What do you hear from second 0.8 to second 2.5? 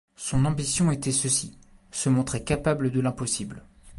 était ceci: se montrer